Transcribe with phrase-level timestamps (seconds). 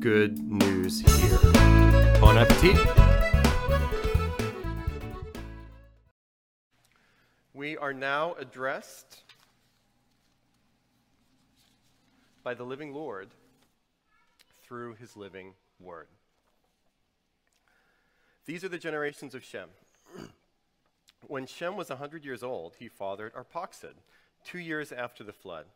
[0.00, 1.38] good news here?
[2.22, 2.78] Bon appetit!
[7.52, 9.24] We are now addressed
[12.42, 13.28] by the living Lord
[14.62, 16.06] through his living word.
[18.46, 19.68] These are the generations of Shem.
[21.26, 23.96] when Shem was a 100 years old, he fathered Arphaxad,
[24.44, 25.66] two years after the flood.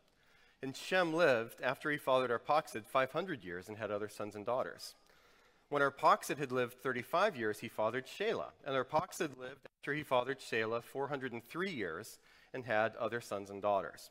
[0.65, 4.95] And Shem lived, after he fathered Arphaxad, 500 years and had other sons and daughters.
[5.69, 8.53] When Arphaxad had lived 35 years, he fathered Shelah.
[8.65, 12.19] And Arphaxad lived, after he fathered Shelah, 403 years
[12.55, 14.09] and had other sons and daughters.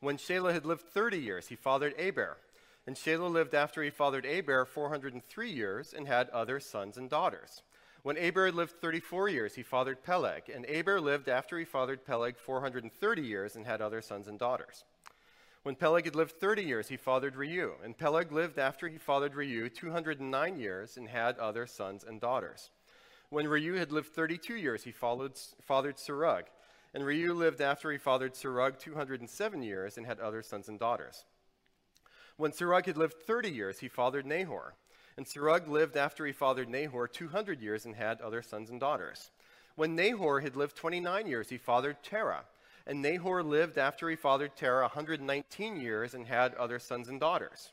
[0.00, 2.38] When Shelah had lived 30 years, he fathered Eber.
[2.86, 7.60] And Shelah lived after he fathered Eber 403 years and had other sons and daughters.
[8.04, 10.44] When Eber had lived 34 years, he fathered Peleg.
[10.48, 14.84] And Eber lived after he fathered Peleg 430 years and had other sons and daughters.
[15.62, 17.72] When Peleg had lived 30 years, he fathered Reu.
[17.84, 22.70] And Peleg lived after he fathered Reu 209 years and had other sons and daughters.
[23.28, 26.44] When Reu had lived 32 years, he followed, fathered Serug.
[26.94, 31.24] And Reu lived after he fathered Serug 207 years and had other sons and daughters.
[32.36, 34.74] When Serug had lived 30 years, he fathered Nahor.
[35.16, 39.30] And Serug lived after he fathered Nahor 200 years and had other sons and daughters.
[39.76, 42.44] When Nahor had lived 29 years, he fathered Terah.
[42.90, 47.70] And Nahor lived after he fathered Terah 119 years and had other sons and daughters.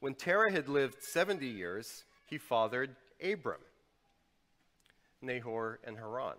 [0.00, 3.62] When Terah had lived 70 years, he fathered Abram,
[5.22, 6.34] Nahor, and Haran.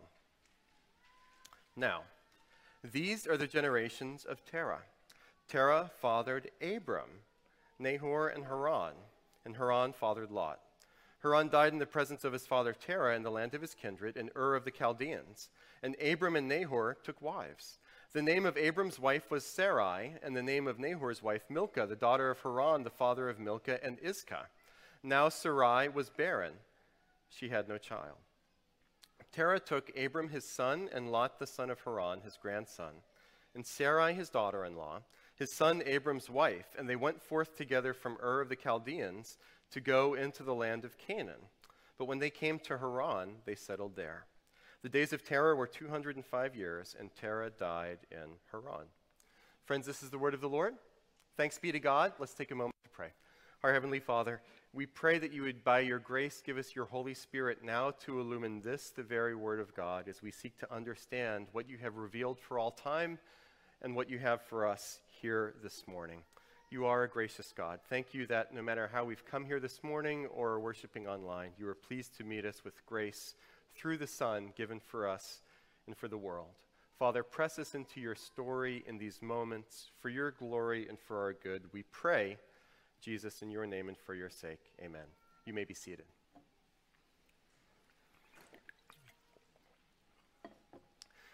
[1.76, 2.04] Now,
[2.84, 4.84] these are the generations of Terah.
[5.48, 7.10] Terah fathered Abram,
[7.80, 8.94] Nahor, and Haran,
[9.46, 10.60] and Haran fathered Lot.
[11.24, 14.16] Haran died in the presence of his father Terah in the land of his kindred,
[14.16, 15.50] in Ur of the Chaldeans.
[15.82, 17.80] And Abram and Nahor took wives.
[18.16, 21.98] The name of Abram's wife was Sarai, and the name of Nahor's wife Milcah, the
[21.98, 24.48] daughter of Haran, the father of Milcah and Iscah.
[25.04, 26.54] Now Sarai was barren.
[27.28, 28.16] She had no child.
[29.34, 32.94] Terah took Abram his son, and Lot the son of Haran, his grandson,
[33.54, 35.02] and Sarai his daughter in law,
[35.36, 39.38] his son Abram's wife, and they went forth together from Ur of the Chaldeans
[39.72, 41.50] to go into the land of Canaan.
[41.98, 44.24] But when they came to Haran, they settled there.
[44.86, 48.86] The days of Terah were 205 years, and Terah died in Haran.
[49.64, 50.76] Friends, this is the word of the Lord.
[51.36, 52.14] Thanks be to God.
[52.20, 53.08] Let's take a moment to pray.
[53.64, 54.44] Our Heavenly Father,
[54.74, 58.20] we pray that you would, by your grace, give us your Holy Spirit now to
[58.20, 61.96] illumine this, the very word of God, as we seek to understand what you have
[61.96, 63.18] revealed for all time
[63.82, 66.20] and what you have for us here this morning.
[66.70, 67.80] You are a gracious God.
[67.90, 71.68] Thank you that no matter how we've come here this morning or worshiping online, you
[71.68, 73.34] are pleased to meet us with grace
[73.76, 75.42] through the Son given for us
[75.88, 76.50] and for the world.
[76.98, 81.34] Father, press us into your story in these moments for your glory and for our
[81.34, 81.64] good.
[81.74, 82.38] We pray,
[83.02, 84.62] Jesus, in your name and for your sake.
[84.82, 85.06] Amen.
[85.46, 86.06] You may be seated.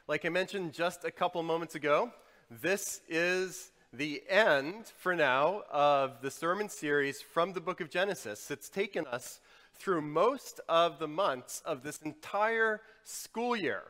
[0.08, 2.12] Like I mentioned just a couple moments ago,
[2.50, 8.50] this is the end, for now, of the sermon series from the book of Genesis.
[8.50, 9.40] It's taken us
[9.76, 13.84] through most of the months of this entire school year.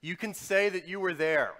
[0.00, 1.52] You can say that you were there.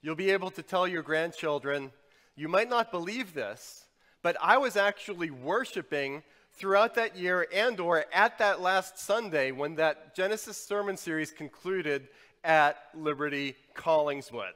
[0.00, 1.92] You'll be able to tell your grandchildren,
[2.34, 3.86] you might not believe this,
[4.22, 6.22] but I was actually worshiping
[6.54, 12.08] throughout that year and or at that last Sunday when that Genesis sermon series concluded
[12.44, 14.52] at Liberty Collingswood.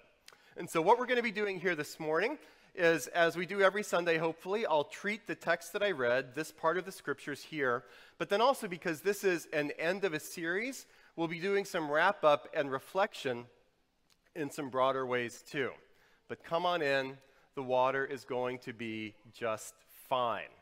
[0.56, 2.38] And so what we're going to be doing here this morning
[2.76, 6.52] is, as we do every Sunday, hopefully, I'll treat the text that I read, this
[6.52, 7.84] part of the scriptures here,
[8.18, 10.86] but then also because this is an end of a series,
[11.16, 13.46] we'll be doing some wrap up and reflection
[14.34, 15.70] in some broader ways too.
[16.28, 17.16] But come on in,
[17.54, 19.74] the water is going to be just
[20.08, 20.52] fine.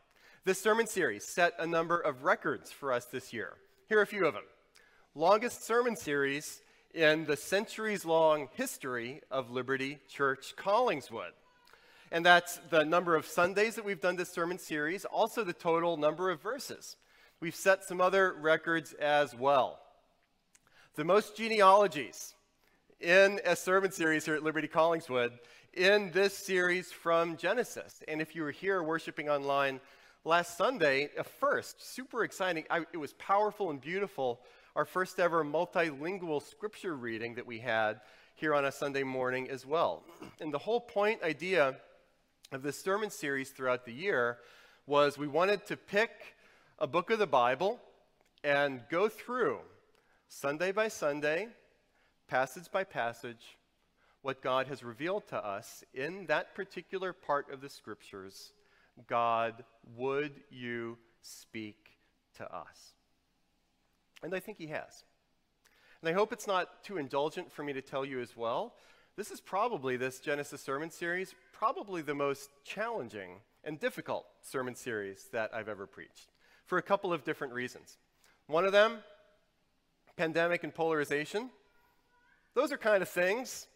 [0.45, 3.53] This sermon series set a number of records for us this year.
[3.89, 4.43] Here are a few of them.
[5.13, 6.61] Longest sermon series
[6.93, 11.31] in the centuries long history of Liberty Church Collingswood
[12.11, 15.97] and that's the number of Sundays that we've done this sermon series, also the total
[15.97, 16.97] number of verses.
[17.39, 19.79] We've set some other records as well.
[20.95, 22.35] The most genealogies
[23.01, 25.31] in a sermon series here at Liberty Collingswood
[25.73, 28.01] in this series from Genesis.
[28.07, 29.81] And if you were here worshiping online
[30.23, 32.63] last Sunday, a first, super exciting.
[32.69, 34.41] I, it was powerful and beautiful.
[34.75, 37.99] Our first ever multilingual scripture reading that we had
[38.35, 40.03] here on a Sunday morning as well.
[40.39, 41.75] And the whole point idea
[42.55, 44.37] of this sermon series throughout the year
[44.87, 46.09] was we wanted to pick
[46.79, 47.81] a book of the Bible
[48.45, 49.59] and go through
[50.29, 51.49] Sunday by Sunday,
[52.29, 53.57] passage by passage,
[54.21, 58.53] what God has revealed to us in that particular part of the scriptures.
[59.05, 59.65] God,
[59.97, 61.97] would you speak
[62.37, 62.93] to us?
[64.23, 65.03] And I think He has.
[66.01, 68.75] And I hope it's not too indulgent for me to tell you as well.
[69.17, 75.29] This is probably, this Genesis sermon series, probably the most challenging and difficult sermon series
[75.31, 76.31] that I've ever preached
[76.65, 77.97] for a couple of different reasons.
[78.47, 78.97] One of them,
[80.17, 81.49] pandemic and polarization.
[82.53, 83.67] Those are kind of things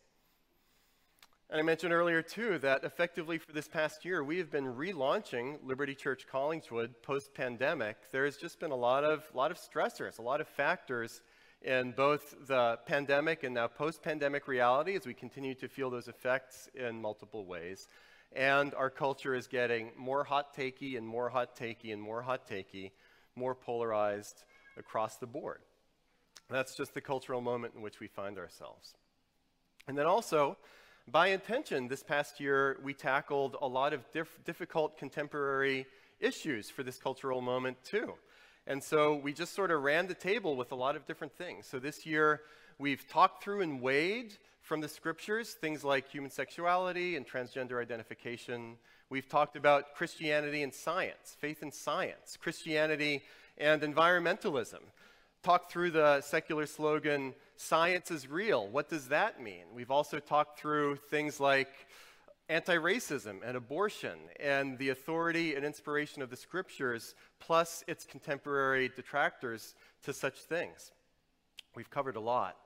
[1.52, 5.58] and I mentioned earlier, too, that effectively for this past year, we have been relaunching
[5.64, 7.98] Liberty Church Collingswood post pandemic.
[8.12, 11.22] There has just been a lot of, lot of stressors, a lot of factors
[11.62, 16.08] in both the pandemic and now post pandemic reality as we continue to feel those
[16.08, 17.88] effects in multiple ways.
[18.32, 22.48] And our culture is getting more hot takey and more hot takey and more hot
[22.48, 22.92] takey,
[23.36, 24.44] more polarized
[24.78, 25.60] across the board.
[26.50, 28.94] That's just the cultural moment in which we find ourselves.
[29.88, 30.58] And then also,
[31.08, 35.88] by intention, this past year, we tackled a lot of diff- difficult contemporary
[36.20, 38.14] issues for this cultural moment, too.
[38.70, 41.66] And so we just sort of ran the table with a lot of different things.
[41.66, 42.42] So this year,
[42.78, 48.78] we've talked through and weighed from the scriptures things like human sexuality and transgender identification.
[49.10, 53.24] We've talked about Christianity and science, faith and science, Christianity
[53.58, 54.82] and environmentalism.
[55.42, 58.68] Talked through the secular slogan, science is real.
[58.68, 59.64] What does that mean?
[59.74, 61.70] We've also talked through things like
[62.50, 68.90] anti racism and abortion and the authority and inspiration of the scriptures, plus its contemporary
[68.96, 70.92] detractors to such things.
[71.76, 72.58] We've covered a lot.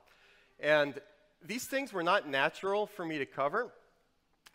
[0.58, 0.98] And
[1.44, 3.72] these things were not natural for me to cover.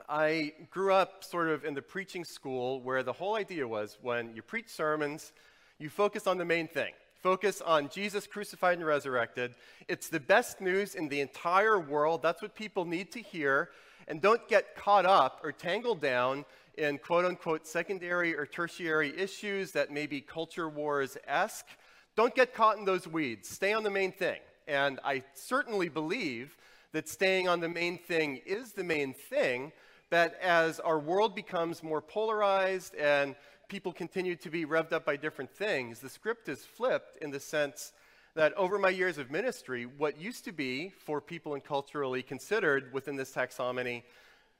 [0.07, 4.33] I grew up sort of in the preaching school where the whole idea was when
[4.33, 5.31] you preach sermons,
[5.77, 9.53] you focus on the main thing focus on Jesus crucified and resurrected.
[9.87, 12.21] It's the best news in the entire world.
[12.21, 13.69] That's what people need to hear.
[14.09, 16.43] And don't get caught up or tangled down
[16.77, 21.67] in quote unquote secondary or tertiary issues that may be culture wars esque.
[22.15, 23.47] Don't get caught in those weeds.
[23.47, 24.39] Stay on the main thing.
[24.67, 26.57] And I certainly believe
[26.91, 29.71] that staying on the main thing is the main thing.
[30.09, 33.35] That as our world becomes more polarized and
[33.67, 35.99] people continue to be revved up by different things.
[35.99, 37.93] The script is flipped in the sense
[38.35, 42.93] that over my years of ministry, what used to be for people and culturally considered
[42.93, 44.03] within this taxonomy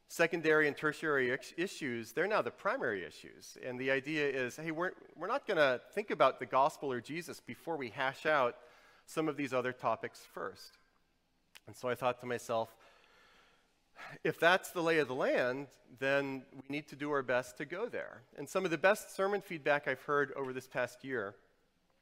[0.08, 3.58] secondary and tertiary issues, they're now the primary issues.
[3.64, 7.00] And the idea is hey, we're, we're not going to think about the gospel or
[7.00, 8.56] Jesus before we hash out
[9.06, 10.78] some of these other topics first.
[11.68, 12.76] And so I thought to myself,
[14.24, 15.68] if that's the lay of the land,
[16.00, 18.22] then we need to do our best to go there.
[18.38, 21.36] And some of the best sermon feedback I've heard over this past year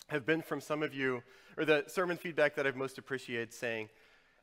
[0.07, 1.21] have been from some of you,
[1.57, 3.89] or the sermon feedback that I've most appreciated saying,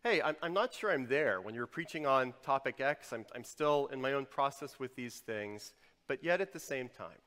[0.02, 1.40] hey, I'm, I'm not sure I'm there.
[1.40, 5.20] When you're preaching on topic X, I'm, I'm still in my own process with these
[5.20, 5.72] things,
[6.06, 7.18] but yet at the same time.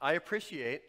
[0.00, 0.82] I appreciate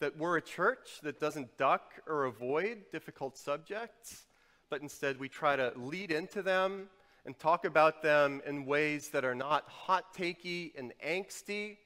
[0.00, 4.24] that we're a church that doesn't duck or avoid difficult subjects,
[4.68, 6.88] but instead we try to lead into them
[7.24, 11.76] and talk about them in ways that are not hot takey and angsty,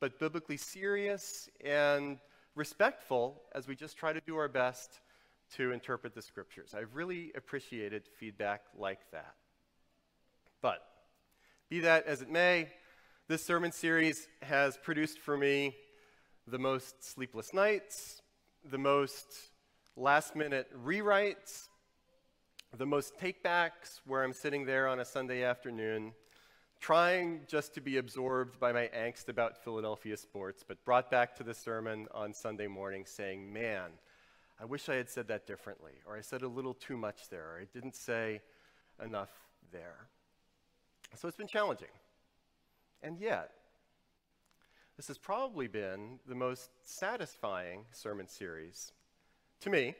[0.00, 2.18] but biblically serious and
[2.54, 5.00] respectful as we just try to do our best
[5.56, 6.74] to interpret the scriptures.
[6.76, 9.34] I've really appreciated feedback like that.
[10.60, 10.82] But
[11.68, 12.68] be that as it may,
[13.28, 15.74] this sermon series has produced for me
[16.46, 18.22] the most sleepless nights,
[18.70, 19.26] the most
[19.96, 21.68] last minute rewrites,
[22.76, 26.12] the most takebacks where I'm sitting there on a Sunday afternoon
[26.82, 31.44] trying just to be absorbed by my angst about Philadelphia sports, but brought back to
[31.44, 33.92] the sermon on Sunday morning saying, man,
[34.60, 37.52] I wish I had said that differently, or I said a little too much there,
[37.52, 38.40] or I didn't say
[39.02, 39.30] enough
[39.70, 40.08] there.
[41.14, 41.94] So it's been challenging.
[43.00, 43.50] And yet,
[44.96, 48.90] this has probably been the most satisfying sermon series
[49.60, 49.94] to me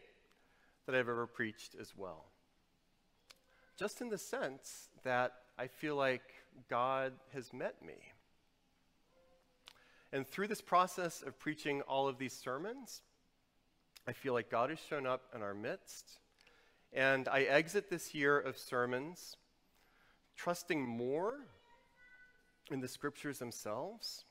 [0.86, 2.24] that I've ever preached as well
[3.82, 6.31] just in the sense that I feel like
[6.68, 7.94] God has met me.
[10.12, 13.02] And through this process of preaching all of these sermons,
[14.06, 16.18] I feel like God has shown up in our midst.
[16.92, 19.36] And I exit this year of sermons
[20.36, 21.40] trusting more
[22.70, 24.24] in the scriptures themselves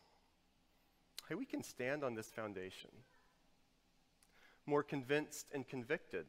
[1.31, 2.89] hey, we can stand on this foundation.
[4.65, 6.25] More convinced and convicted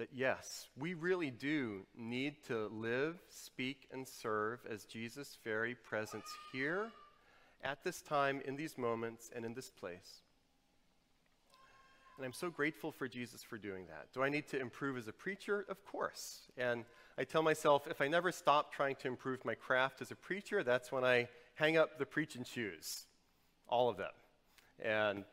[0.00, 6.24] that yes, we really do need to live, speak, and serve as Jesus' very presence
[6.54, 6.90] here,
[7.62, 10.22] at this time, in these moments, and in this place.
[12.16, 14.06] And I'm so grateful for Jesus for doing that.
[14.14, 15.66] Do I need to improve as a preacher?
[15.68, 16.48] Of course.
[16.56, 16.86] And
[17.18, 20.64] I tell myself if I never stop trying to improve my craft as a preacher,
[20.64, 23.04] that's when I hang up the preaching shoes,
[23.68, 24.12] all of them,
[24.82, 25.24] and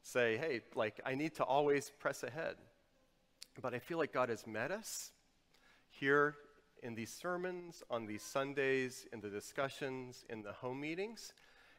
[0.00, 2.54] say, hey, like, I need to always press ahead.
[3.60, 5.10] But I feel like God has met us
[5.90, 6.36] here
[6.82, 11.32] in these sermons, on these Sundays, in the discussions, in the home meetings.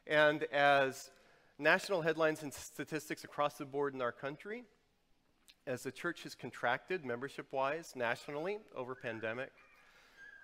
[0.06, 1.10] And as
[1.58, 4.64] national headlines and statistics across the board in our country,
[5.66, 9.50] as the church has contracted membership wise nationally over pandemic,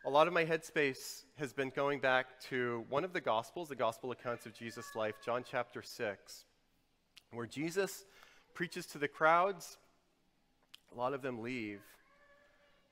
[0.04, 3.76] a lot of my headspace has been going back to one of the Gospels, the
[3.76, 6.44] Gospel accounts of Jesus' life, John chapter 6,
[7.32, 8.06] where Jesus
[8.54, 9.76] preaches to the crowds
[10.92, 11.80] a lot of them leave.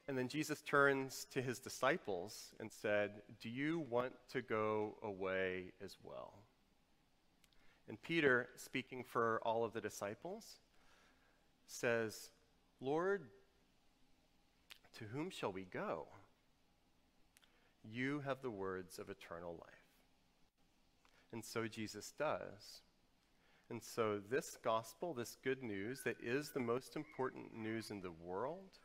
[0.06, 5.72] And then Jesus turns to his disciples and said, Do you want to go away
[5.84, 6.32] as well?
[7.88, 10.60] And Peter, speaking for all of the disciples,
[11.66, 12.30] says,
[12.80, 13.24] Lord,
[14.98, 16.06] to whom shall we go?
[17.82, 19.78] You have the words of eternal life.
[21.32, 22.82] And so Jesus does.
[23.70, 28.10] And so, this gospel, this good news that is the most important news in the
[28.10, 28.78] world,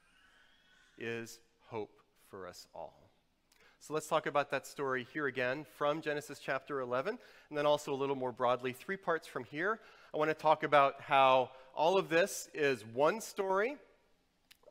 [0.97, 3.09] is hope for us all.
[3.79, 7.17] So, let's talk about that story here again from Genesis chapter 11,
[7.49, 9.79] and then also a little more broadly, three parts from here.
[10.13, 13.77] I want to talk about how all of this is one story,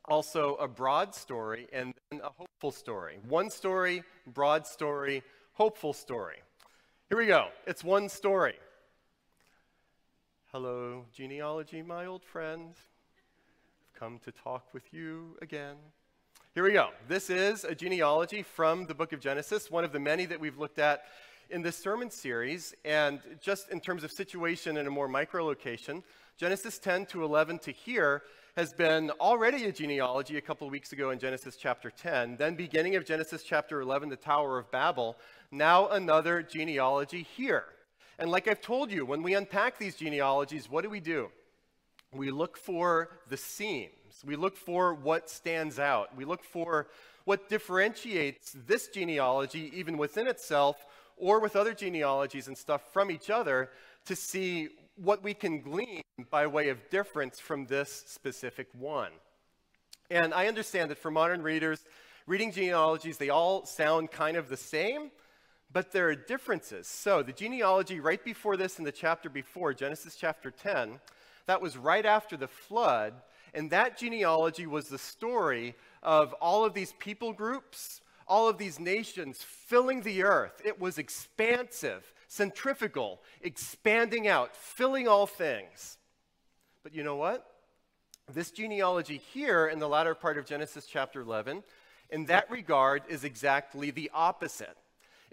[0.05, 3.17] also a broad story, and then a hopeful story.
[3.27, 6.37] One story, broad story, hopeful story.
[7.09, 7.47] Here we go.
[7.65, 8.53] It's one story.
[10.53, 12.75] Hello, genealogy, my old friend.
[12.75, 15.77] I've come to talk with you again.
[16.53, 16.89] Here we go.
[17.07, 20.59] This is a genealogy from the book of Genesis, one of the many that we've
[20.59, 21.05] looked at
[21.49, 22.75] in this sermon series.
[22.85, 26.03] And just in terms of situation in a more micro location,
[26.37, 28.21] Genesis 10 to 11 to here
[28.55, 32.37] has been already a genealogy a couple weeks ago in Genesis chapter 10.
[32.37, 35.17] Then, beginning of Genesis chapter 11, the Tower of Babel.
[35.49, 37.65] Now, another genealogy here.
[38.19, 41.29] And like I've told you, when we unpack these genealogies, what do we do?
[42.13, 44.23] We look for the seams.
[44.23, 46.15] We look for what stands out.
[46.15, 46.87] We look for
[47.25, 50.85] what differentiates this genealogy, even within itself,
[51.17, 53.69] or with other genealogies and stuff from each other,
[54.05, 59.11] to see what we can glean by way of difference from this specific one.
[60.11, 61.83] And I understand that for modern readers,
[62.27, 65.09] reading genealogies, they all sound kind of the same
[65.73, 66.87] but there are differences.
[66.87, 70.99] So, the genealogy right before this in the chapter before, Genesis chapter 10,
[71.47, 73.13] that was right after the flood,
[73.55, 78.79] and that genealogy was the story of all of these people groups, all of these
[78.79, 80.61] nations filling the earth.
[80.63, 85.97] It was expansive, centrifugal, expanding out, filling all things.
[86.83, 87.45] But you know what?
[88.31, 91.63] This genealogy here in the latter part of Genesis chapter 11,
[92.09, 94.77] in that regard, is exactly the opposite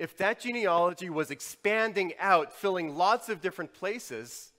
[0.00, 4.50] if that genealogy was expanding out, filling lots of different places,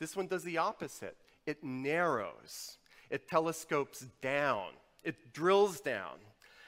[0.00, 1.16] this one does the opposite.
[1.46, 2.78] It narrows,
[3.08, 4.70] it telescopes down,
[5.04, 6.16] it drills down.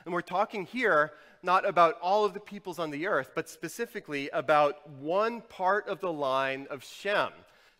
[0.05, 4.31] And we're talking here not about all of the peoples on the earth, but specifically
[4.31, 7.31] about one part of the line of Shem.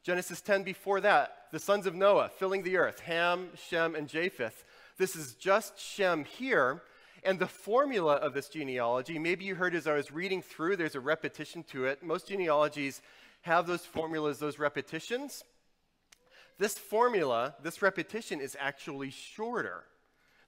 [0.03, 4.65] Genesis 10 before that, the sons of Noah filling the earth Ham, Shem, and Japheth.
[4.99, 6.83] This is just Shem here,
[7.27, 10.95] and the formula of this genealogy, maybe you heard as I was reading through, there's
[10.95, 12.03] a repetition to it.
[12.03, 13.03] Most genealogies
[13.43, 15.43] have those formulas, those repetitions.
[16.59, 19.85] This formula, this repetition, is actually shorter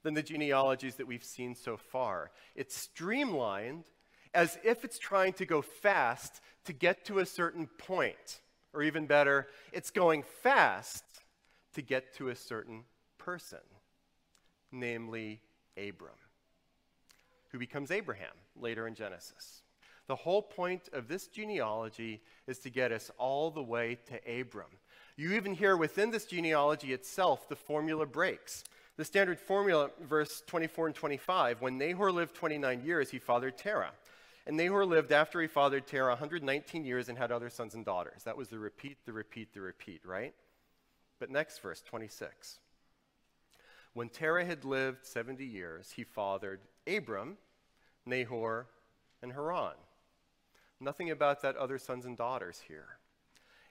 [0.03, 2.31] than the genealogies that we've seen so far.
[2.55, 3.83] It's streamlined
[4.33, 8.39] as if it's trying to go fast to get to a certain point.
[8.73, 11.03] Or even better, it's going fast
[11.73, 12.85] to get to a certain
[13.17, 13.59] person,
[14.71, 15.41] namely
[15.77, 16.15] Abram
[17.51, 19.61] who becomes Abraham later in Genesis.
[20.07, 24.71] The whole point of this genealogy is to get us all the way to Abram.
[25.17, 28.63] You even hear within this genealogy itself the formula breaks.
[28.97, 33.91] The standard formula, verse 24 and 25, when Nahor lived 29 years, he fathered Terah.
[34.47, 38.23] And Nahor lived after he fathered Terah 119 years and had other sons and daughters.
[38.23, 40.33] That was the repeat, the repeat, the repeat, right?
[41.19, 42.59] But next verse, 26.
[43.93, 46.61] When Terah had lived 70 years, he fathered
[46.97, 47.37] Abram,
[48.05, 48.67] Nahor,
[49.21, 49.75] and Haran.
[50.79, 52.97] Nothing about that other sons and daughters here.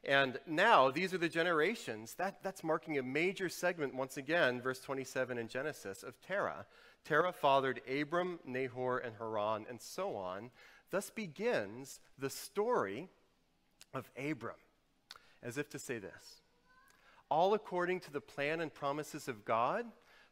[0.04, 2.14] And now these are the generations.
[2.14, 6.66] That, that's marking a major segment, once again, verse 27 in Genesis, of Terah.
[7.04, 10.50] Terah fathered Abram, Nahor, and Haran, and so on.
[10.90, 13.08] Thus begins the story
[13.92, 14.56] of Abram,
[15.42, 16.42] as if to say this
[17.30, 19.84] all according to the plan and promises of God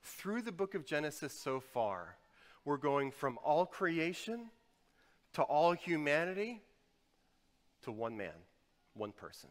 [0.02, 2.16] through the book of Genesis so far.
[2.66, 4.50] We're going from all creation
[5.34, 6.60] to all humanity
[7.84, 8.34] to one man,
[8.94, 9.50] one person.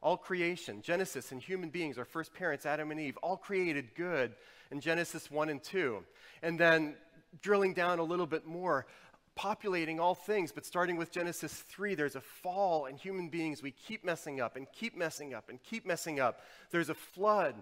[0.00, 4.32] All creation, Genesis and human beings, our first parents, Adam and Eve, all created good
[4.70, 6.04] in Genesis 1 and 2.
[6.40, 6.94] And then
[7.42, 8.86] drilling down a little bit more,
[9.34, 13.72] populating all things, but starting with Genesis 3, there's a fall, and human beings, we
[13.72, 16.40] keep messing up and keep messing up and keep messing up.
[16.70, 17.56] There's a flood.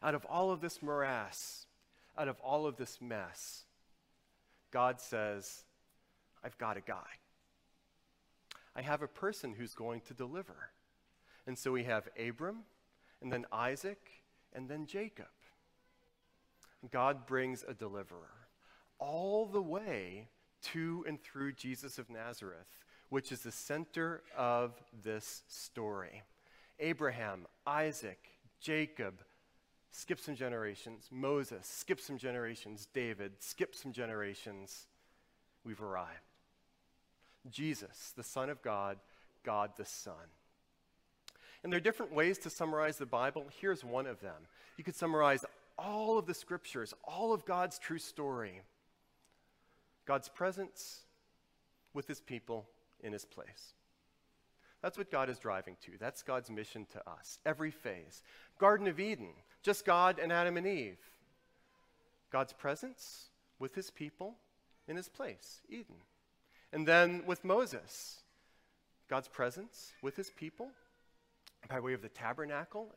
[0.00, 1.66] Out of all of this morass,
[2.18, 3.64] out of all of this mess,
[4.70, 5.64] God says,
[6.44, 7.06] I've got a guy.
[8.74, 10.70] I have a person who's going to deliver.
[11.46, 12.58] And so we have Abram,
[13.22, 14.10] and then Isaac,
[14.52, 15.26] and then Jacob.
[16.90, 18.48] God brings a deliverer
[18.98, 20.28] all the way
[20.60, 22.66] to and through Jesus of Nazareth,
[23.08, 26.22] which is the center of this story.
[26.78, 28.18] Abraham, Isaac,
[28.60, 29.22] Jacob,
[29.92, 31.08] skip some generations.
[31.10, 32.88] Moses, skip some generations.
[32.92, 34.86] David, skip some generations.
[35.64, 36.08] We've arrived.
[37.50, 38.98] Jesus, the Son of God,
[39.44, 40.14] God the Son.
[41.62, 43.46] And there are different ways to summarize the Bible.
[43.60, 44.46] Here's one of them.
[44.76, 45.44] You could summarize
[45.76, 48.62] all of the scriptures, all of God's true story
[50.08, 51.00] God's presence
[51.92, 52.66] with his people
[53.00, 53.74] in his place.
[54.80, 55.92] That's what God is driving to.
[56.00, 58.22] That's God's mission to us, every phase.
[58.58, 59.34] Garden of Eden,
[59.68, 60.96] just God and Adam and Eve.
[62.32, 63.26] God's presence
[63.58, 64.34] with his people
[64.88, 65.96] in his place, Eden.
[66.72, 68.20] And then with Moses,
[69.10, 70.70] God's presence with his people
[71.68, 72.94] by way of the tabernacle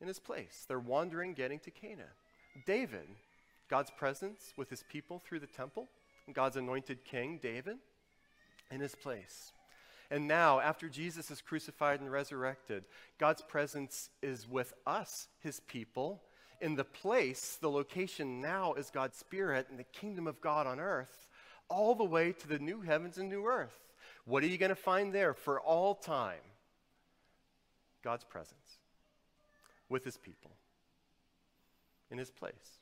[0.00, 0.64] in his place.
[0.66, 2.06] They're wandering, getting to Canaan.
[2.64, 3.06] David,
[3.68, 5.88] God's presence with his people through the temple,
[6.32, 7.76] God's anointed king, David,
[8.70, 9.52] in his place.
[10.14, 12.84] And now, after Jesus is crucified and resurrected,
[13.18, 16.22] God's presence is with us, his people.
[16.60, 20.78] In the place, the location now is God's Spirit and the kingdom of God on
[20.78, 21.26] earth,
[21.68, 23.74] all the way to the new heavens and new earth.
[24.24, 26.38] What are you going to find there for all time?
[28.04, 28.78] God's presence
[29.88, 30.52] with his people
[32.12, 32.78] in his place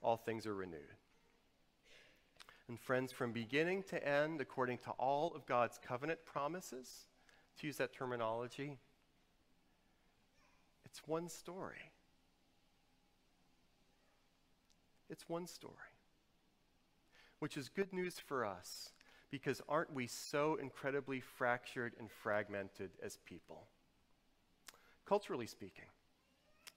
[0.00, 0.80] all things are renewed.
[2.68, 7.08] And friends, from beginning to end, according to all of God's covenant promises,
[7.58, 8.78] to use that terminology,
[10.84, 11.92] it's one story.
[15.08, 15.74] It's one story.
[17.38, 18.90] Which is good news for us
[19.30, 23.66] because aren't we so incredibly fractured and fragmented as people?
[25.06, 25.84] Culturally speaking,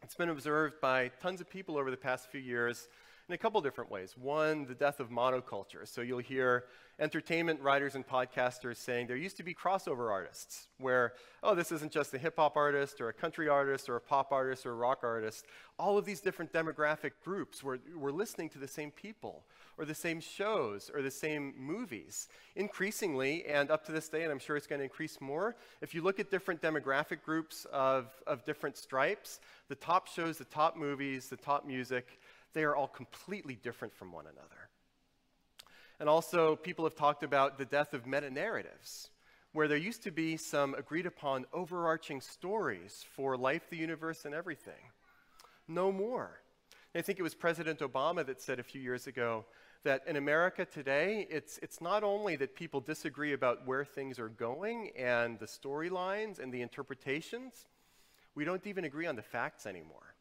[0.04, 2.88] it's been observed by tons of people over the past few years
[3.32, 4.18] in a couple different ways.
[4.18, 5.88] One, the death of monoculture.
[5.88, 6.66] So you'll hear
[7.00, 11.94] entertainment writers and podcasters saying there used to be crossover artists where, oh, this isn't
[11.94, 14.76] just a hip hop artist or a country artist or a pop artist or a
[14.76, 15.46] rock artist.
[15.80, 19.46] All of these different demographic groups were, were listening to the same people
[19.78, 22.28] or the same shows or the same movies.
[22.58, 25.96] Increasingly, and up to this day, and I'm sure it's going to increase more, if
[25.96, 29.40] you look at different demographic groups of, of different stripes,
[29.70, 32.20] the top shows, the top movies, the top music,
[32.54, 34.70] they are all completely different from one another.
[36.00, 39.10] And also, people have talked about the death of meta narratives,
[39.54, 44.34] where there used to be some agreed upon overarching stories for life, the universe, and
[44.34, 44.90] everything.
[45.68, 46.42] No more.
[46.96, 49.46] I think it was President Obama that said a few years ago
[49.84, 54.30] that in America today, it's, it's not only that people disagree about where things are
[54.30, 57.68] going and the storylines and the interpretations,
[58.36, 60.16] we don't even agree on the facts anymore.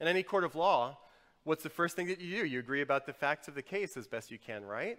[0.00, 0.98] In any court of law,
[1.44, 2.46] what's the first thing that you do?
[2.46, 4.98] You agree about the facts of the case as best you can, right?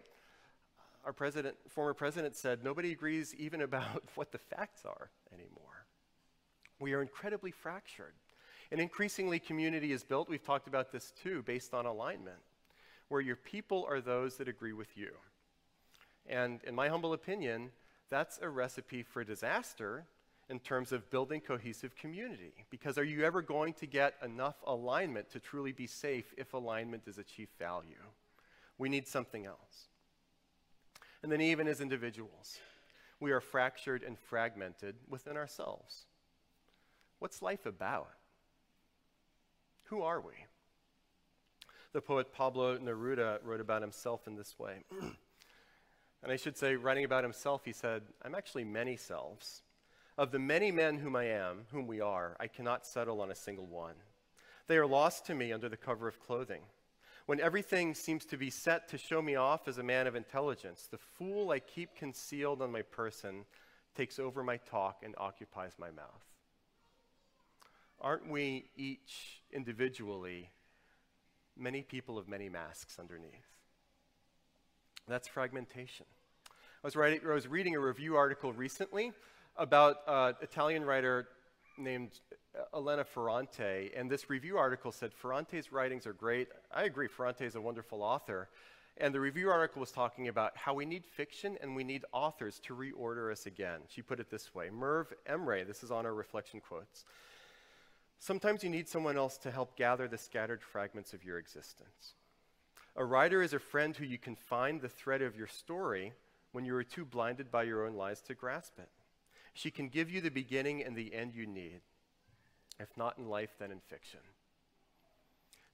[1.06, 5.86] Our president, former president said nobody agrees even about what the facts are anymore.
[6.80, 8.14] We are incredibly fractured.
[8.72, 12.40] And increasingly, community is built, we've talked about this too, based on alignment,
[13.08, 15.12] where your people are those that agree with you.
[16.26, 17.70] And in my humble opinion,
[18.10, 20.06] that's a recipe for disaster
[20.50, 22.54] in terms of building cohesive community.
[22.70, 27.04] Because are you ever going to get enough alignment to truly be safe if alignment
[27.08, 27.96] is a chief value?
[28.78, 29.88] We need something else.
[31.22, 32.58] And then, even as individuals,
[33.20, 36.06] we are fractured and fragmented within ourselves.
[37.20, 38.10] What's life about?
[39.86, 40.34] Who are we?
[41.94, 44.84] The poet Pablo Neruda wrote about himself in this way.
[45.02, 49.62] and I should say, writing about himself, he said, I'm actually many selves
[50.18, 53.36] Of the many men whom I am, whom we are, I cannot settle on a
[53.36, 53.96] single one.
[54.68, 56.62] They are lost to me under the cover of clothing.
[57.26, 60.88] When everything seems to be set to show me off as a man of intelligence,
[60.92, 63.46] the fool I keep concealed on my person
[63.96, 66.26] takes over my talk and occupies my mouth.
[68.00, 70.50] Aren't we each individually
[71.58, 73.48] many people of many masks underneath?
[75.08, 76.06] That's fragmentation.
[76.84, 79.14] I was, writing, I was reading a review article recently
[79.58, 81.28] about an Italian writer
[81.78, 82.20] named
[82.58, 86.48] uh, Elena Ferrante, and this review article said Ferrante's writings are great.
[86.72, 88.50] I agree, Ferrante is a wonderful author.
[88.98, 92.60] And the review article was talking about how we need fiction and we need authors
[92.66, 93.82] to reorder us again.
[93.88, 97.06] She put it this way Merve Emre, this is on her reflection quotes.
[98.20, 102.14] Sometimes you need someone else to help gather the scattered fragments of your existence.
[102.96, 106.14] A writer is a friend who you can find the thread of your story
[106.52, 108.90] when you are too blinded by your own lies to grasp it.
[109.54, 111.82] She can give you the beginning and the end you need.
[112.80, 114.20] If not in life, then in fiction.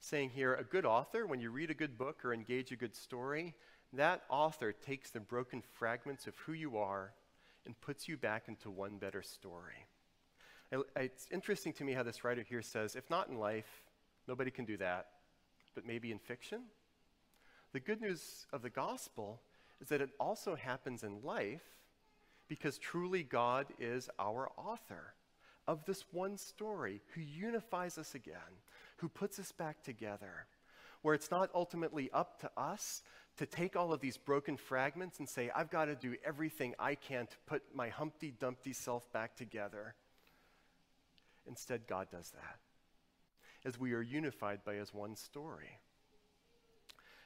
[0.02, 2.96] Saying here, a good author, when you read a good book or engage a good
[2.96, 3.56] story,
[3.94, 7.13] that author takes the broken fragments of who you are
[7.65, 9.86] and puts you back into one better story.
[10.96, 13.82] It's interesting to me how this writer here says, if not in life,
[14.28, 15.08] nobody can do that,
[15.74, 16.63] but maybe in fiction?
[17.74, 19.42] The good news of the gospel
[19.82, 21.63] is that it also happens in life
[22.50, 25.14] because truly God is our author
[25.68, 28.58] of this one story who unifies us again,
[28.98, 30.48] who puts us back together,
[31.04, 33.04] where it's not ultimately up to us
[33.38, 36.96] to take all of these broken fragments and say, I've got to do everything I
[36.96, 39.94] can to put my Humpty Dumpty self back together.
[41.48, 42.58] Instead, God does that
[43.66, 45.80] as we are unified by his one story.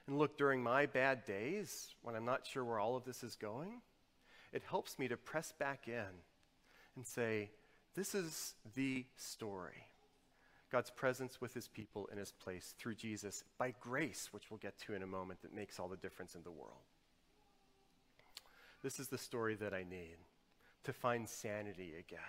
[0.07, 3.35] And look, during my bad days, when I'm not sure where all of this is
[3.35, 3.81] going,
[4.53, 6.21] it helps me to press back in
[6.95, 7.49] and say,
[7.95, 9.87] this is the story.
[10.71, 14.79] God's presence with his people in his place through Jesus by grace, which we'll get
[14.81, 16.81] to in a moment, that makes all the difference in the world.
[18.81, 20.17] This is the story that I need
[20.83, 22.19] to find sanity again.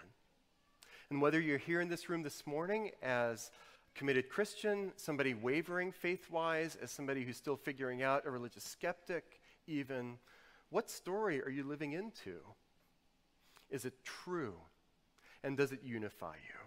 [1.11, 3.51] And whether you're here in this room this morning as
[3.95, 9.41] committed Christian, somebody wavering faith wise, as somebody who's still figuring out, a religious skeptic,
[9.67, 10.19] even,
[10.75, 12.41] what story are you living into?
[13.71, 14.55] Is it true?
[15.45, 16.59] and does it unify you?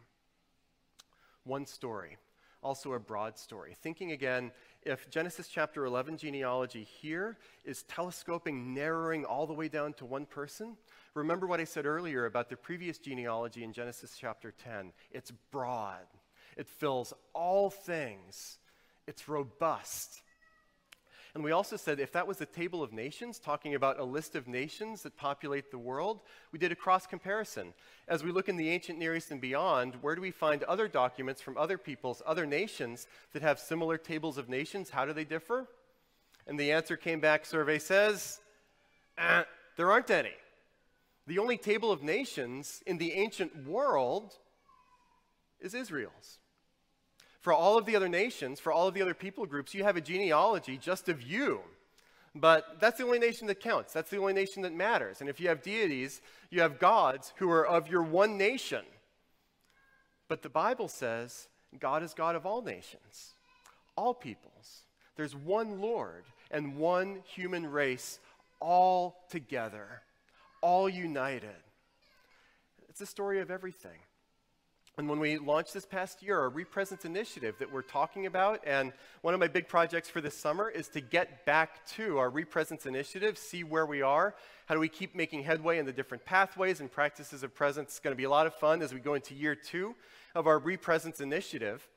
[1.43, 2.17] One story,
[2.61, 3.75] also a broad story.
[3.81, 4.51] Thinking again,
[4.83, 10.25] if Genesis chapter 11 genealogy here is telescoping, narrowing all the way down to one
[10.25, 10.77] person,
[11.15, 14.93] remember what I said earlier about the previous genealogy in Genesis chapter 10.
[15.11, 16.05] It's broad,
[16.55, 18.59] it fills all things,
[19.07, 20.21] it's robust.
[21.37, 24.35] And we also said if that was a table of nations, talking about a list
[24.35, 26.21] of nations that populate the world,
[26.51, 27.75] we did a cross comparison.
[28.07, 30.87] As we look in the ancient Near East and beyond, where do we find other
[30.87, 34.89] documents from other peoples, other nations that have similar tables of nations?
[34.89, 35.67] How do they differ?
[36.47, 38.39] And the answer came back survey says,
[39.19, 39.43] eh,
[39.75, 40.33] there aren't any.
[41.27, 44.33] The only table of nations in the ancient world
[45.59, 46.39] is Israel's.
[47.47, 49.95] For all of the other nations, for all of the other people groups, you have
[49.95, 51.61] a genealogy just of you.
[52.35, 53.93] But that's the only nation that counts.
[53.93, 55.21] That's the only nation that matters.
[55.21, 58.83] And if you have deities, you have gods who are of your one nation.
[60.27, 61.47] But the Bible says
[61.79, 63.35] God is God of all nations,
[63.95, 64.81] all peoples.
[65.15, 68.19] There's one Lord and one human race
[68.59, 70.01] all together,
[70.59, 71.63] all united.
[72.89, 73.99] It's a story of everything.
[74.99, 78.91] And when we launched this past year, our Represents initiative that we're talking about, and
[79.21, 82.87] one of my big projects for this summer is to get back to our Represents
[82.87, 84.33] initiative, see where we are.
[84.65, 87.89] How do we keep making headway in the different pathways and practices of presence?
[87.89, 89.93] It's going to be a lot of fun as we go into year two
[90.33, 91.87] of our Represents initiative.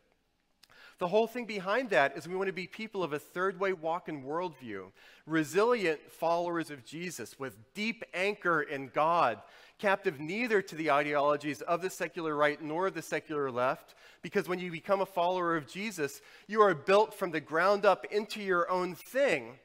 [0.99, 3.73] The whole thing behind that is we want to be people of a third way
[3.73, 4.93] walk and worldview,
[5.25, 9.39] resilient followers of Jesus with deep anchor in God,
[9.81, 14.59] captive neither to the ideologies of the secular right nor the secular left, because when
[14.59, 18.71] you become a follower of Jesus, you are built from the ground up into your
[18.71, 19.59] own thing.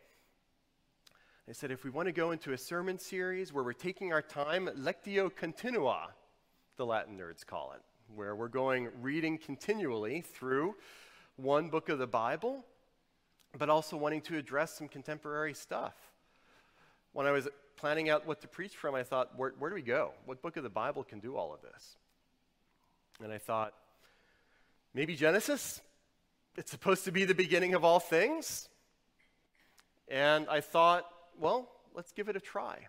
[1.46, 4.22] They said if we want to go into a sermon series where we're taking our
[4.22, 6.08] time, lectio continua,
[6.78, 7.82] the Latin nerds call it,
[8.16, 10.76] where we're going reading continually through
[11.36, 12.66] one book of the Bible,
[13.58, 15.94] but also wanting to address some contemporary stuff.
[17.14, 19.82] When I was planning out what to preach from, I thought, where, where do we
[19.82, 20.14] go?
[20.26, 21.98] What book of the Bible can do all of this?
[23.24, 23.74] And I thought,
[24.94, 25.82] maybe Genesis?
[26.58, 28.70] It's supposed to be the beginning of all things.
[30.08, 31.06] And I thought,
[31.40, 32.88] well, let's give it a try.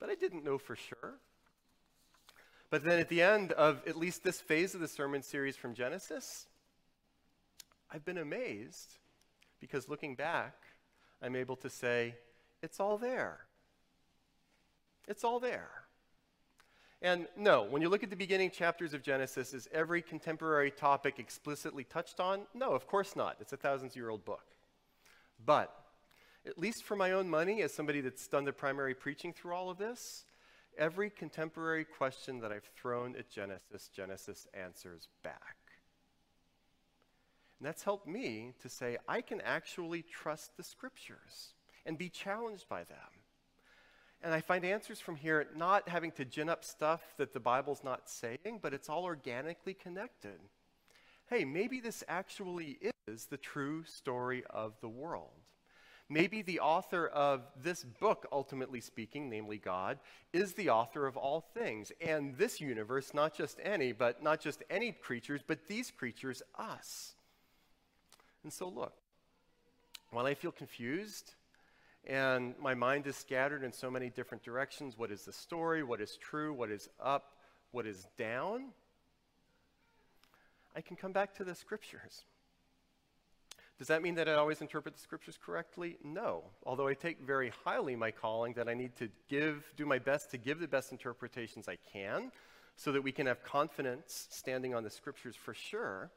[0.00, 1.14] But I didn't know for sure.
[2.70, 5.74] But then at the end of at least this phase of the sermon series from
[5.74, 6.46] Genesis,
[7.92, 8.96] I've been amazed
[9.60, 10.54] because looking back,
[11.20, 12.16] I'm able to say,
[12.62, 13.40] it's all there.
[15.08, 15.70] It's all there.
[17.00, 21.18] And no, when you look at the beginning chapters of Genesis, is every contemporary topic
[21.18, 22.42] explicitly touched on?
[22.54, 23.36] No, of course not.
[23.40, 24.44] It's a thousands year old book.
[25.44, 25.74] But,
[26.46, 29.68] at least for my own money, as somebody that's done the primary preaching through all
[29.68, 30.24] of this,
[30.78, 35.56] every contemporary question that I've thrown at Genesis, Genesis answers back.
[37.58, 42.68] And that's helped me to say, I can actually trust the scriptures and be challenged
[42.68, 43.21] by them.
[44.22, 47.82] And I find answers from here not having to gin up stuff that the Bible's
[47.82, 50.38] not saying, but it's all organically connected.
[51.28, 55.30] Hey, maybe this actually is the true story of the world.
[56.08, 59.98] Maybe the author of this book, ultimately speaking, namely God,
[60.32, 61.90] is the author of all things.
[62.00, 67.14] And this universe, not just any, but not just any creatures, but these creatures, us.
[68.42, 68.92] And so, look,
[70.10, 71.32] while I feel confused
[72.06, 75.82] and my mind is scattered in so many different directions what is the story?
[75.82, 76.52] What is true?
[76.52, 77.36] What is up?
[77.70, 78.72] What is down?
[80.74, 82.24] I can come back to the scriptures.
[83.78, 85.96] Does that mean that I always interpret the scriptures correctly?
[86.04, 86.44] No.
[86.64, 90.30] Although I take very highly my calling that I need to give, do my best
[90.30, 92.30] to give the best interpretations I can
[92.76, 96.10] so that we can have confidence standing on the scriptures for sure.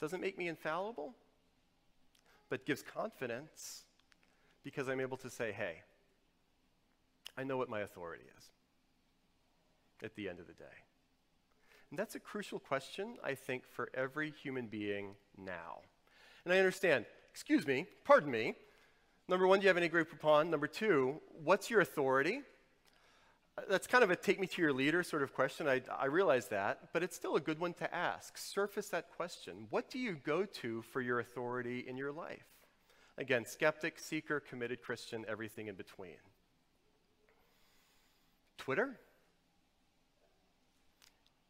[0.00, 1.14] Doesn't make me infallible,
[2.48, 3.84] but gives confidence
[4.64, 5.82] because I'm able to say, hey,
[7.36, 8.44] I know what my authority is
[10.02, 10.64] at the end of the day.
[11.90, 15.78] And that's a crucial question, I think, for every human being now.
[16.44, 18.54] And I understand, excuse me, pardon me.
[19.28, 20.50] Number one, do you have any Grey Poupon?
[20.50, 22.40] Number two, what's your authority?
[23.56, 25.68] Uh, that's kind of a take me to your leader sort of question.
[25.68, 28.36] I, I realize that, but it's still a good one to ask.
[28.36, 29.66] Surface that question.
[29.70, 32.53] What do you go to for your authority in your life?
[33.16, 36.16] Again, skeptic, seeker, committed Christian, everything in between.
[38.58, 38.98] Twitter?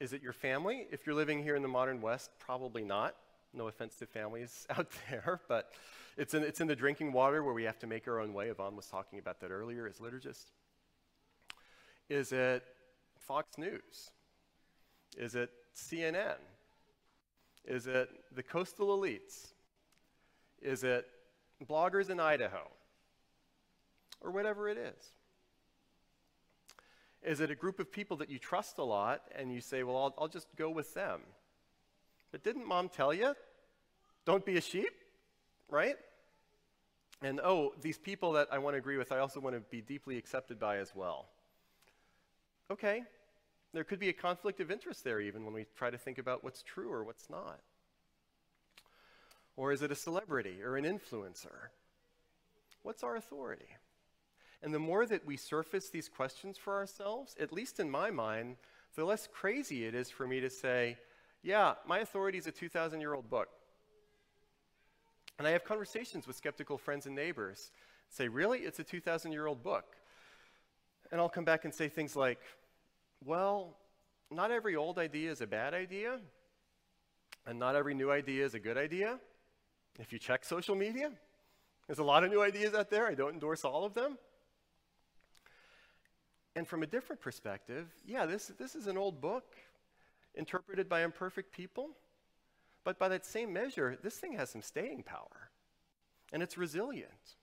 [0.01, 0.87] Is it your family?
[0.91, 3.15] If you're living here in the modern West, probably not.
[3.55, 5.73] No offense to families out there, but
[6.17, 8.49] it's in, it's in the drinking water where we have to make our own way.
[8.49, 10.47] Yvonne was talking about that earlier as liturgist.
[12.11, 12.63] Is it
[13.19, 14.11] Fox News?
[15.17, 16.37] Is it CNN?
[17.65, 19.53] Is it the coastal elites?
[20.61, 21.07] Is it
[21.63, 22.71] bloggers in Idaho,
[24.21, 25.13] or whatever it is?
[27.23, 29.97] Is it a group of people that you trust a lot and you say, well,
[29.97, 31.21] I'll, I'll just go with them?
[32.33, 33.35] But didn't mom tell you?
[34.27, 34.93] Don't be a sheep,
[35.71, 35.97] right?
[37.23, 39.81] And oh, these people that I want to agree with, I also want to be
[39.81, 41.27] deeply accepted by as well.
[42.71, 43.03] Okay,
[43.73, 46.45] there could be a conflict of interest there even when we try to think about
[46.45, 47.61] what's true or what's not.
[49.57, 51.71] Or is it a celebrity or an influencer?
[52.83, 53.69] What's our authority?
[54.63, 58.57] And the more that we surface these questions for ourselves, at least in my mind,
[58.97, 60.97] the less crazy it is for me to say,
[61.43, 63.49] yeah, my authority is a 2,000 year old book.
[65.39, 67.73] And I have conversations with skeptical friends and neighbors.
[68.09, 68.61] Say, really?
[68.61, 69.85] It's a 2,000 year old book.
[71.13, 72.41] And I'll come back and say things like,
[73.25, 73.77] well,
[74.31, 76.19] not every old idea is a bad idea,
[77.47, 79.19] and not every new idea is a good idea.
[79.99, 81.11] If you check social media,
[81.87, 83.07] there's a lot of new ideas out there.
[83.07, 84.19] I don't endorse all of them.
[86.57, 89.57] And from a different perspective, yeah, this, this is an old book
[90.35, 91.91] interpreted by imperfect people.
[92.85, 95.51] But by that same measure, this thing has some staying power.
[96.33, 97.37] And it's resilient.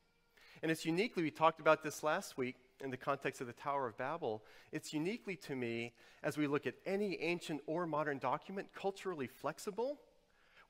[0.62, 3.88] And it's uniquely, we talked about this last week in the context of the Tower
[3.88, 4.44] of Babel.
[4.72, 10.00] It's uniquely to me, as we look at any ancient or modern document, culturally flexible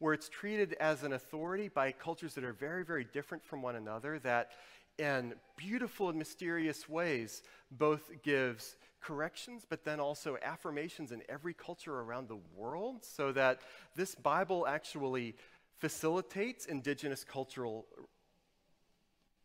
[0.01, 3.75] where it's treated as an authority by cultures that are very, very different from one
[3.75, 4.49] another, that
[4.97, 11.99] in beautiful and mysterious ways both gives corrections, but then also affirmations in every culture
[11.99, 13.59] around the world, so that
[13.95, 15.35] this Bible actually
[15.77, 17.85] facilitates indigenous cultural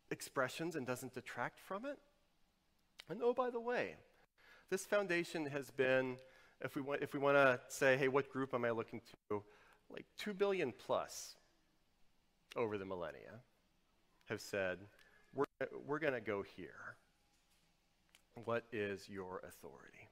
[0.09, 1.99] expressions and doesn't detract from it.
[3.09, 3.95] And oh, by the way,
[4.71, 6.17] this foundation has been,
[6.61, 9.43] if we want, if we want to say, hey, what group am I looking to?
[9.91, 11.35] Like 2 billion plus
[12.55, 13.41] over the millennia
[14.29, 14.79] have said,
[15.33, 15.45] we're,
[15.85, 16.95] we're going to go here.
[18.45, 20.09] What is your authority?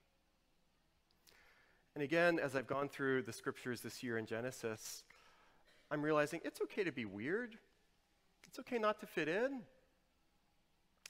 [1.94, 5.04] And again, as I've gone through the scriptures this year in Genesis,
[5.90, 7.58] I'm realizing it's okay to be weird.
[8.48, 9.62] It's okay not to fit in.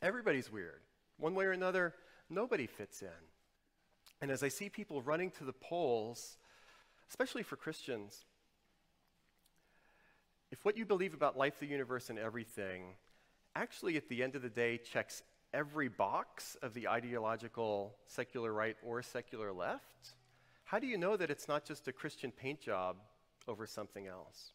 [0.01, 0.81] Everybody's weird.
[1.17, 1.95] One way or another,
[2.29, 3.07] nobody fits in.
[4.21, 6.37] And as I see people running to the polls,
[7.09, 8.25] especially for Christians,
[10.51, 12.95] if what you believe about life, the universe, and everything
[13.55, 18.75] actually at the end of the day checks every box of the ideological secular right
[18.83, 20.15] or secular left,
[20.65, 22.97] how do you know that it's not just a Christian paint job
[23.47, 24.51] over something else?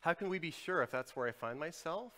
[0.00, 2.12] How can we be sure, if that's where I find myself,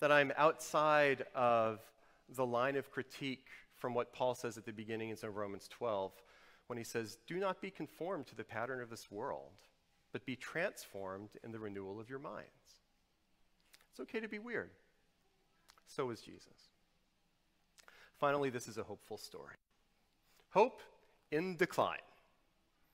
[0.00, 1.80] that I'm outside of
[2.28, 6.12] the line of critique from what Paul says at the beginning of Romans 12
[6.66, 9.52] when he says, Do not be conformed to the pattern of this world,
[10.14, 12.46] but be transformed in the renewal of your minds.
[13.90, 14.70] It's okay to be weird.
[15.88, 16.70] So is Jesus.
[18.20, 19.56] Finally, this is a hopeful story.
[20.50, 20.82] Hope
[21.32, 21.98] in decline.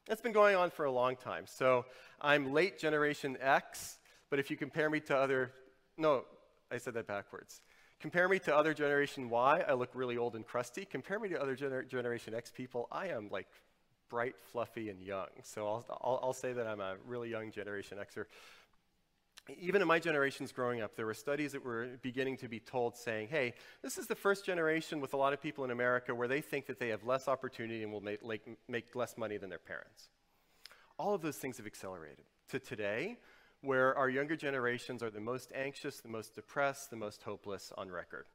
[0.06, 1.44] That's been going on for a long time.
[1.46, 1.84] So
[2.22, 3.98] I'm late Generation X,
[4.30, 5.52] but if you compare me to other,
[5.98, 6.24] no,
[6.72, 7.60] I said that backwards.
[8.00, 10.86] Compare me to other Generation Y, I look really old and crusty.
[10.86, 13.46] Compare me to other gener- Generation X people, I am like
[14.10, 15.28] bright, fluffy, and young.
[15.44, 18.26] So I'll, I'll, I'll say that I'm a really young Generation Xer
[19.58, 22.96] even in my generations growing up, there were studies that were beginning to be told
[22.96, 26.28] saying, hey, this is the first generation with a lot of people in America where
[26.28, 29.50] they think that they have less opportunity and will make, like, make less money than
[29.50, 30.08] their parents.
[30.98, 33.16] All of those things have accelerated to today,
[33.62, 37.90] where our younger generations are the most anxious, the most depressed, the most hopeless on
[37.90, 38.26] record.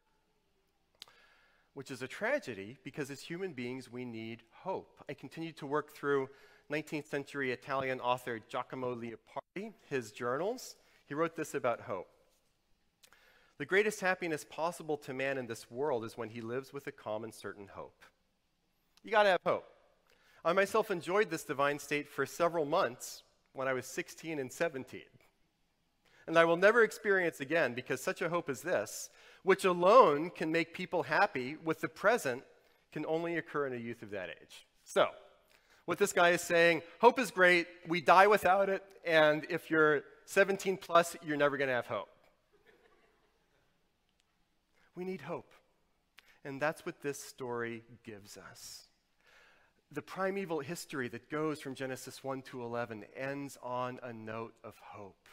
[1.76, 4.98] Which is a tragedy because as human beings, we need hope.
[5.08, 6.30] I continue to work through
[6.72, 10.76] 19th century Italian author Giacomo Leopardi, his journals
[11.08, 12.08] he wrote this about hope.
[13.58, 16.92] The greatest happiness possible to man in this world is when he lives with a
[16.92, 18.02] calm and certain hope.
[19.04, 19.66] You got to have hope.
[20.44, 25.02] I myself enjoyed this divine state for several months when I was 16 and 17.
[26.28, 29.10] And I will never experience again because such a hope as this,
[29.46, 32.44] which alone can make people happy with the present,
[32.92, 34.66] can only occur in a youth of that age.
[34.84, 35.08] So,
[35.86, 40.02] what this guy is saying hope is great, we die without it, and if you're
[40.26, 42.10] 17 plus, you're never going to have hope.
[44.96, 45.52] We need hope.
[46.44, 48.88] And that's what this story gives us.
[49.92, 54.74] The primeval history that goes from Genesis 1 to 11 ends on a note of
[54.82, 55.28] hope.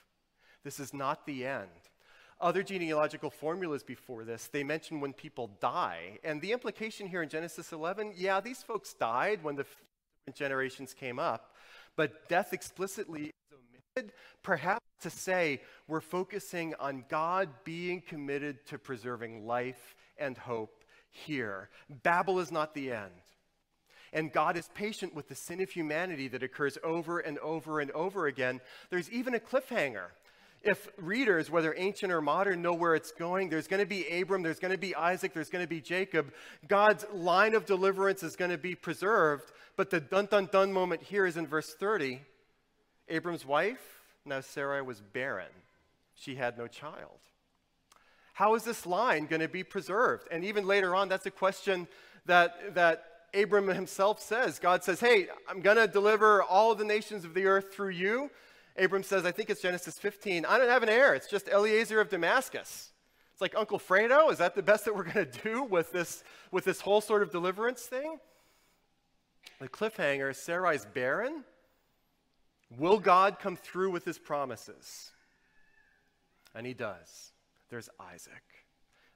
[0.65, 1.71] This is not the end.
[2.43, 6.19] Other genealogical formulas before this, they mention when people die.
[6.25, 9.65] And the implication here in Genesis 11, yeah, these folks died when the
[10.35, 11.55] generations came up,
[11.95, 13.59] but death explicitly is
[13.97, 20.85] omitted, perhaps to say we're focusing on God being committed to preserving life and hope
[21.11, 21.69] here.
[22.03, 23.13] Babel is not the end.
[24.13, 27.91] And God is patient with the sin of humanity that occurs over and over and
[27.93, 28.61] over again.
[28.91, 30.09] There's even a cliffhanger.
[30.65, 34.43] If readers, whether ancient or modern, know where it's going, there's going to be Abram,
[34.43, 36.33] there's going to be Isaac, there's going to be Jacob.
[36.69, 39.51] God's line of deliverance is going to be preserved.
[39.77, 42.21] But the dun dun dun moment here is in verse 30.
[43.09, 45.51] Abram's wife, now Sarai was barren.
[46.15, 47.19] She had no child.
[48.35, 50.29] How is this line going to be preserved?
[50.31, 51.89] And even later on, that's a question
[52.27, 54.59] that, that Abram himself says.
[54.59, 58.31] God says, Hey, I'm going to deliver all the nations of the earth through you.
[58.77, 61.15] Abram says, I think it's Genesis 15, I don't have an heir.
[61.15, 62.93] It's just Eliezer of Damascus.
[63.33, 64.31] It's like Uncle Fredo.
[64.31, 67.23] Is that the best that we're going to do with this, with this whole sort
[67.23, 68.19] of deliverance thing?
[69.61, 71.45] The cliffhanger Sarai's barren.
[72.79, 75.13] Will God come through with his promises?
[76.55, 77.33] And he does.
[77.69, 78.43] There's Isaac.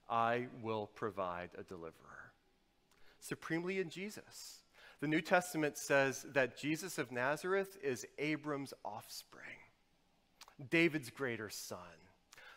[0.09, 2.33] I will provide a deliverer.
[3.19, 4.59] Supremely in Jesus.
[5.01, 9.45] The New Testament says that Jesus of Nazareth is Abram's offspring,
[10.71, 11.79] David's greater son,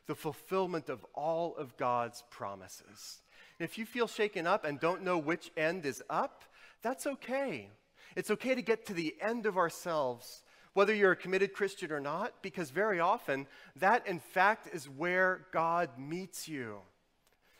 [0.07, 3.21] the fulfillment of all of God's promises.
[3.59, 6.45] If you feel shaken up and don't know which end is up,
[6.81, 7.69] that's okay.
[8.15, 11.99] It's okay to get to the end of ourselves whether you're a committed Christian or
[11.99, 16.77] not, because very often that, in fact, is where God meets you.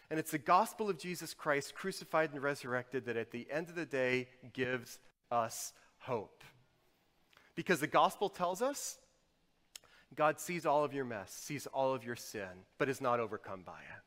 [0.09, 3.75] And it's the gospel of Jesus Christ, crucified and resurrected, that at the end of
[3.75, 4.99] the day gives
[5.31, 6.43] us hope.
[7.55, 8.97] Because the gospel tells us
[10.15, 13.61] God sees all of your mess, sees all of your sin, but is not overcome
[13.63, 14.03] by it.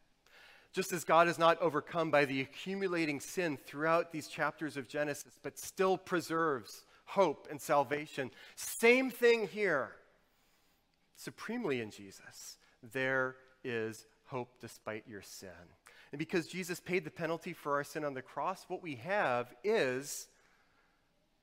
[0.73, 5.39] Just as God is not overcome by the accumulating sin throughout these chapters of Genesis,
[5.43, 8.31] but still preserves hope and salvation.
[8.57, 9.93] Same thing here.
[11.15, 12.57] Supremely in Jesus,
[12.93, 15.51] there is hope despite your sin.
[16.13, 19.53] And because Jesus paid the penalty for our sin on the cross, what we have
[19.65, 20.29] is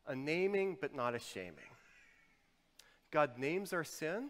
[0.07, 1.73] a naming but not a shaming.
[3.11, 4.29] God names our sin,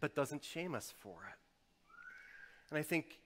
[0.00, 1.38] but doesn't shame us for it.
[2.70, 3.20] And I think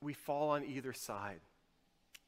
[0.00, 1.40] we fall on either side.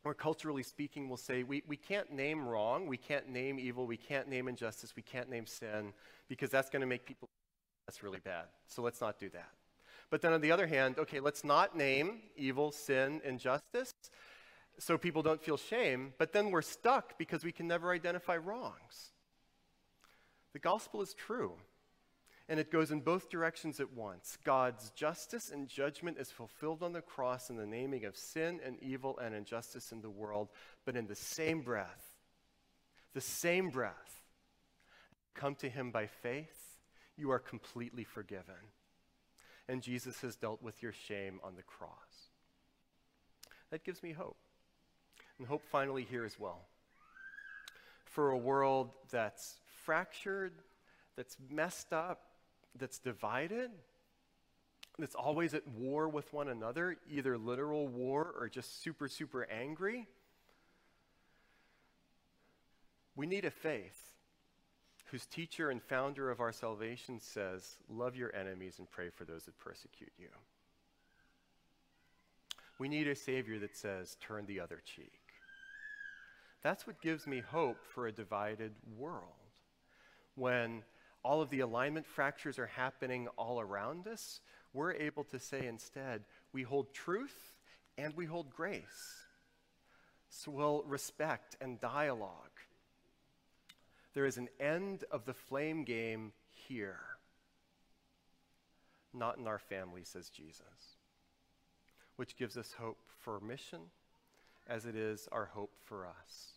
[0.05, 3.97] or culturally speaking, we'll say we, we can't name wrong, we can't name evil, we
[3.97, 5.93] can't name injustice, we can't name sin,
[6.29, 7.29] because that's going to make people
[7.87, 8.45] that's really bad.
[8.67, 9.51] So let's not do that.
[10.11, 13.95] But then on the other hand, okay, let's not name evil, sin, injustice,
[14.79, 19.13] so people don't feel shame, but then we're stuck because we can never identify wrongs.
[20.53, 21.53] The gospel is true,
[22.49, 24.37] and it goes in both directions at once.
[24.43, 28.77] God's justice and judgment is fulfilled on the cross in the naming of sin and
[28.83, 30.49] evil and injustice in the world,
[30.85, 32.17] but in the same breath,
[33.15, 34.23] the same breath,
[35.35, 36.79] come to Him by faith,
[37.17, 38.55] you are completely forgiven.
[39.71, 41.91] And Jesus has dealt with your shame on the cross.
[43.71, 44.37] That gives me hope
[45.39, 46.63] and hope finally here as well.
[48.05, 50.51] For a world that's fractured,
[51.15, 52.21] that's messed up,
[52.81, 53.71] that's divided,
[54.99, 60.09] that's always at war with one another, either literal war or just super, super angry.
[63.15, 64.10] We need a faith
[65.11, 69.45] whose teacher and founder of our salvation says, Love your enemies and pray for those
[69.45, 70.29] that persecute you.
[72.79, 75.13] We need a Savior that says, Turn the other cheek.
[76.63, 79.25] That's what gives me hope for a divided world.
[80.37, 80.83] When
[81.25, 84.41] all of the alignment fractures are happening all around us,
[84.73, 87.57] we're able to say instead, we hold truth
[87.99, 89.27] and we hold grace.
[90.29, 92.61] So we'll respect and dialogue.
[94.15, 97.01] There is an end of the flame game here,
[99.15, 100.97] not in our family, says Jesus,
[102.17, 103.81] which gives us hope for mission
[104.69, 106.53] as it is our hope for us.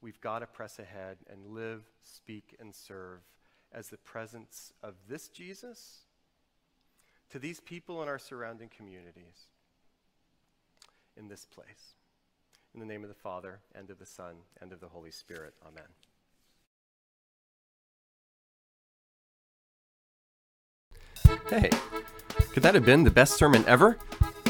[0.00, 3.20] We've got to press ahead and live, speak, and serve
[3.72, 6.04] as the presence of this Jesus
[7.30, 9.48] to these people in our surrounding communities
[11.16, 11.94] in this place.
[12.74, 15.54] In the name of the Father, and of the Son, and of the Holy Spirit.
[15.66, 15.88] Amen.
[21.48, 21.70] Hey,
[22.52, 23.96] could that have been the best sermon ever?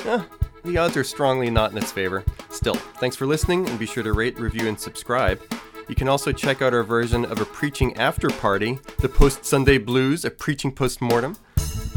[0.05, 0.23] Eh,
[0.65, 2.25] the odds are strongly not in its favor.
[2.51, 5.41] Still, thanks for listening and be sure to rate, review, and subscribe.
[5.89, 9.79] You can also check out our version of a preaching after party, the Post Sunday
[9.79, 11.37] Blues, a preaching post mortem,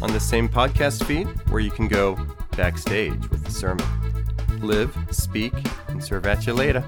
[0.02, 2.18] on the same podcast feed where you can go
[2.56, 3.86] backstage with the sermon.
[4.62, 5.54] Live, speak,
[5.88, 6.84] and serve at you later.